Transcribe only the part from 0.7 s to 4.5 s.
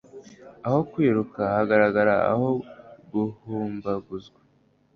kwiruka, hagarara; aho guhumbaguzwa,